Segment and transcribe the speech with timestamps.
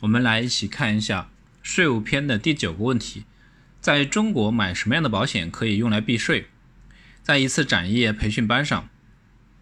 [0.00, 1.28] 我们来一起看一下
[1.62, 3.24] 税务篇的第九个问题：
[3.82, 6.46] 在中国买什么样的保险可以用来避税？
[7.22, 8.88] 在一次展业培训班上，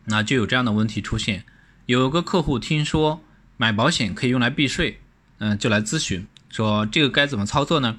[0.04, 1.44] 那就有这样的问题出现：
[1.86, 3.20] 有个客户听说
[3.56, 5.00] 买保险可以用来避税，
[5.38, 7.98] 嗯，就来咨询说这个该怎么操作呢？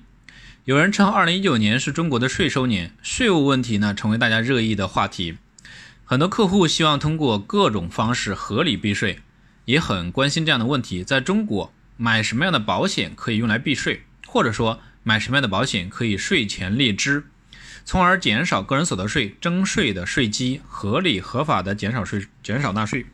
[0.63, 5.37] 有人称二零一九年是中国的税收年，税务问题呢成为大家热议的话题。
[6.05, 9.19] 很多客户希望通过各种方式合理避税，
[9.65, 11.73] 也很关心这样的问题：在中国。
[12.01, 17.25] 买什么样的保险可以用来避税，或者说买什么样的保险可以税前列支，
[17.83, 23.05] 从而减少个人所得税征税的税基，合理合法的减少税减少纳税。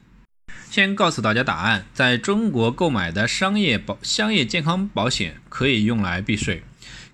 [0.70, 6.62] 先告诉大家答案：在中国购买的商业保商业健康保险可以用来避税。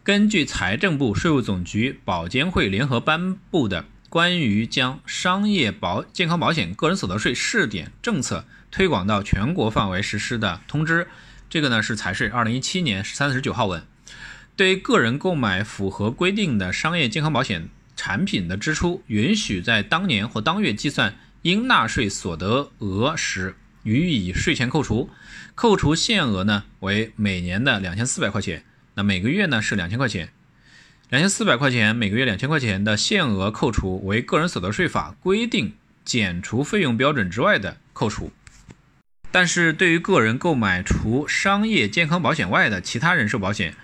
[0.03, 11.08] 根据财政部、税务总局、保监会联合颁布的关于将商业保健康保险个人所得税试点政策推广到全国范围实施的通知。
[11.51, 13.83] 这个呢是财税二零一七年三十九号文，
[14.55, 25.09] 对个人购买符合规定的商业健康保险产品的支出，允许在当年或当月计算应纳税所得额时予以税前扣除，
[25.53, 30.30] 扣除限额呢为每年的两千四百块钱，那每个月呢是两千块钱，
[31.09, 35.73] 两千四百块钱每个月两千块钱的限额扣除为个人所得税法规定
[36.05, 38.31] 减除费用标准之外的扣除。
[39.31, 43.75] 但是对于个人购买除商业健康保险外的其他人寿保险，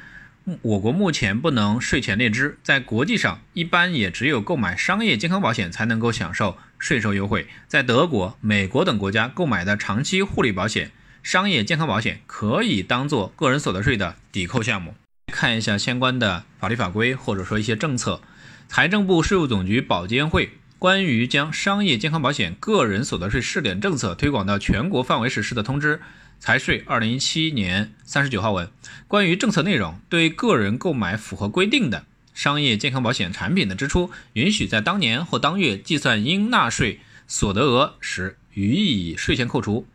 [0.62, 2.58] 我国目前不能税前列支。
[2.62, 7.48] 在国际上，一般也只有购买商业健康保险才能够享受税收优惠。
[7.68, 10.92] 在德国、美国等国家购买的长期护理保险、
[11.24, 14.96] 商业健康保险可以当做个人所得税的抵扣项目。
[15.32, 18.22] 看一下相关的法律法规或者说一些政策，
[18.68, 20.52] 财政部、税务总局、保监会。
[20.80, 26.00] 关于将商业健康保险个人所得税试点政策推广到全国范围实施的通知，
[26.40, 28.70] 财税二零一七年三十九号文。
[29.08, 32.06] 关于政策内容，对个人购买符合规定的
[32.36, 39.88] 商业健康保险产品的支出，允许在当年或当月计算应纳税所得额时予以税前扣除。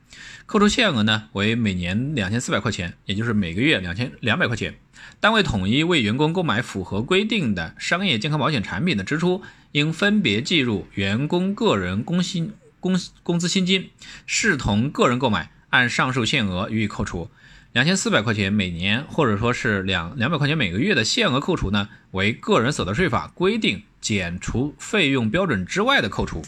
[0.46, 4.74] 扣除限额呢为每年两千四百块钱，也就是每个月两千两百块钱。
[5.20, 9.42] 单位统一为员工购买符合规定的商业健康保险产品的支出，
[9.72, 13.90] 应分别计入员工个人工薪工工资薪金，
[14.26, 17.30] 视同个人购买，按上述限额予以扣除。
[17.72, 26.44] 两千四百块钱每年，或者说是两两百块钱每个月的限额扣除呢，为个人所得税法规定减除费用标准之外的扣除。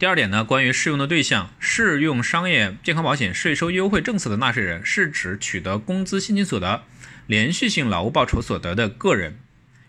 [0.00, 6.82] 第二点呢，关于适用的对象，适用商业健康保险税收优惠政策的纳税人，是指取得工资薪金所得、
[7.28, 9.38] 连续性劳务报酬所得的个人，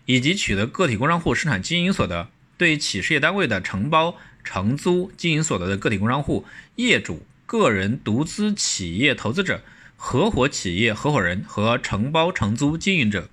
[0.06, 6.44] 以及取得个体工商户生产经营所得、对企事业单位的承包承租经营所得的个体工商户、
[6.76, 9.62] 业主、个人独资企业投资者、
[9.96, 13.28] 合伙企业合伙人和承包承租经营者。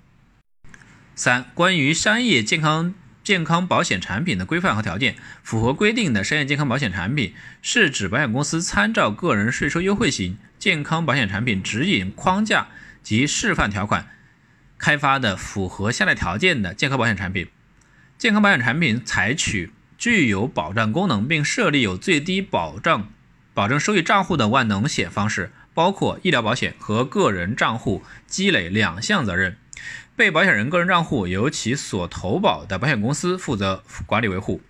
[1.14, 2.94] 三、关于商业健康。
[3.24, 12.66] 健康保险产品的规范和条件，符合规定的商业健康保险产品，是指保险公司参照个人税收优惠型健康保险产品指引框架
[13.00, 14.08] 及示范条款
[14.76, 17.46] 开发的符合下列条件的健康保险产品。
[18.22, 23.08] 健康保险产品采取具有保障功能并设立有最低保障
[23.52, 29.56] 保证收益账户的万能险方式，包括医疗保险和个人账户积累两项责任。
[30.14, 34.60] 被保险人个人账户由其所投保的保险公司负责管理维护。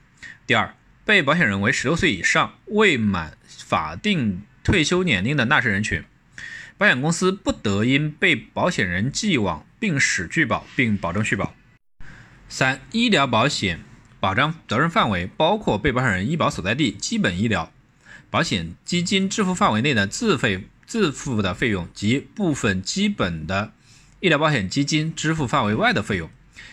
[0.47, 0.75] 第二，
[1.05, 6.03] 被保险人为十六岁以上未满法定退休年龄的纳税人群，
[6.79, 11.55] 保险公司不得因被保险人既往病史拒保并保证续保。
[12.55, 13.81] 三、医疗保险
[14.21, 17.73] 保障责任范围包括被保险人医保所在地基本医疗
[18.29, 23.73] 保险基金支付范围内的自费自付的费用及部分基本的。
[24.21, 26.29] 医疗保险基金支付范围外的费用，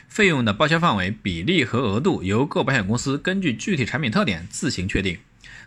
[0.10, 5.20] 费用的报销范围、比例和额度由各保险公司根据具体产品特点自行确定。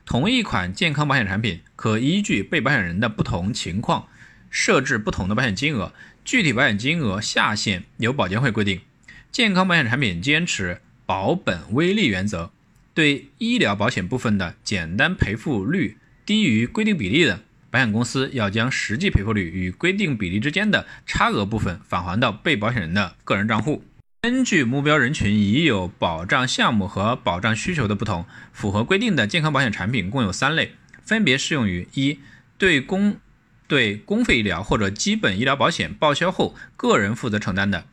[0.05, 4.09] 同一款健康保险产品可依据被保险人的不同情况
[4.50, 8.82] 设置不同的保险金额，具体保险金额下限由保监会规定。
[9.32, 12.50] 健康保险产品坚持保本微利原则，
[12.93, 15.96] 对医疗保险部分的简单赔付率
[16.26, 17.40] 低于规定比例的。
[17.70, 23.82] 保险公司要将实际赔付率与规定比例之间的差额部分返还到被保险人的个人账户。
[24.20, 32.19] 根据目标人群已有保障项目和保障需求的不同，符合规定的健康保险产品共有三类，分别适用于：一、
[32.58, 33.17] 对公
[33.67, 37.87] 对公费医疗或者基本医疗保险报销后个人负责承担的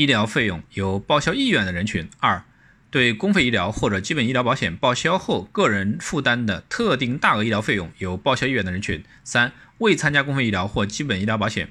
[0.00, 2.42] 医疗费用有报销意愿的人群；二、
[2.90, 11.68] 对公费医疗或者基本医疗保险报销后，个人负担的特定大额医疗费用有报销意愿的人群；三、未参加公费医疗或基本医疗保险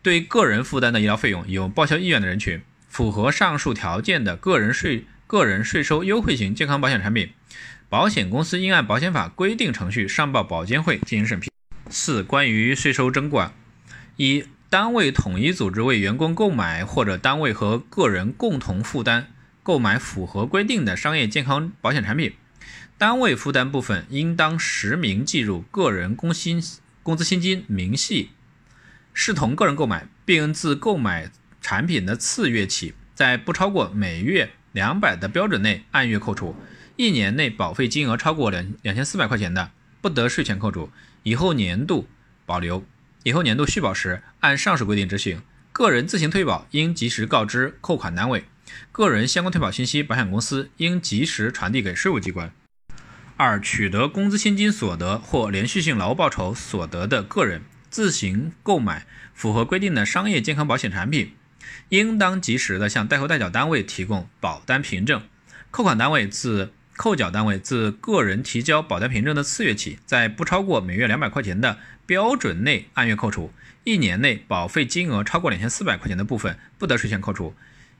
[0.00, 7.34] 对个人负担的医疗费用有报销意愿的人群，符合上述条件的个人税个人税收优惠型健康保险产品，
[7.90, 11.50] 保险公司应按保险法规定程序上报保监会进行审批。
[11.90, 13.52] 四、关于税收征管，
[14.16, 19.26] 一、单位统一组织为员工购买或者单位和个人共同负担
[19.62, 22.32] 购买符合规定的商业健康保险产品，
[22.96, 26.62] 单位负担部分应当实名计入个人工薪
[27.02, 28.30] 工资薪金明细，
[29.12, 31.30] 视同个人购买，并自购买
[31.60, 36.56] 产品的次月起，在不超过每月两百的标准内按月扣除，
[36.96, 39.70] 一年内保费金额超过两两千四百块钱的，
[40.00, 40.88] 不得税前扣除。
[41.24, 42.08] 以后年度
[42.46, 42.82] 保留，
[43.24, 45.42] 以后年度续保时按上述规定执行。
[45.72, 48.44] 个人自行退保应及时告知扣款单位，
[48.90, 52.52] 个人相关退保信息，保险公司应及时传递给税务机关。
[53.36, 61.32] 二、取得工资薪金所得或连续性劳务报酬所得的个人自行购买符合规定的商业健康保险产品，
[61.88, 65.22] 应当及时的向代扣代缴单位提供保单凭证，
[65.70, 66.72] 扣款单位自。
[66.96, 73.50] 扣缴单位自个人提交保单凭证的次月起，在不超过每月两百块钱的标准内按月扣除，
[73.84, 77.54] 一年内保费金额超过两千四百块钱的部分不得税前扣除。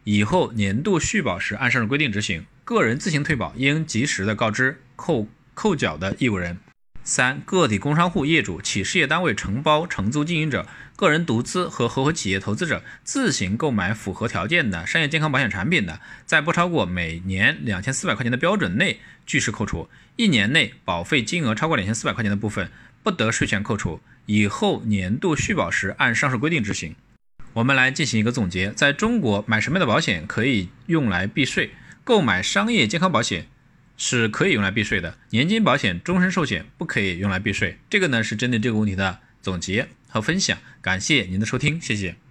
[0.04, 2.44] 以后年度续保时按上述规定执行。
[2.64, 6.58] 个人自行退保应及时的告知扣扣缴的义务人。
[7.04, 22.70] 三、个体工商户业主、企事业单位承包承租经营者、个人独资和合伙企业投资者自行购买符合条件的商业健康保险产品的，在不超过每年两千四百块钱的标准内据实扣除，一年内保费金额超过两千四百块钱的部分
[23.02, 24.00] 不得税前扣除。
[24.26, 26.94] 以后年度续保时按上述规定执行。
[27.54, 31.72] 我们来进行一个总结：在中国买什么样的保险可以用来避税？
[32.04, 33.46] 购买商业健康保险。
[33.96, 37.78] 是可以用来避税的，年金保险、终身寿险不可以用来避税。
[37.90, 40.58] 这个呢是针对这个问题的总结和分享。
[40.80, 42.21] 感谢您的收听，谢谢。